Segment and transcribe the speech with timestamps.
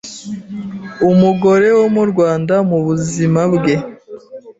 [1.11, 3.75] umugore wo mu Rwanda mu buzima bwe